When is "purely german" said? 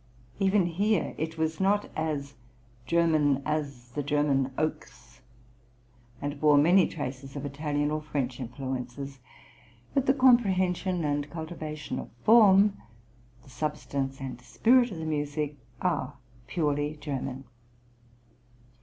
16.47-17.43